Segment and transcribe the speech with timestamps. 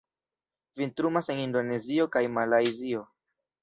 [0.81, 3.09] Vintrumas en Indonezio kaj Malajzio.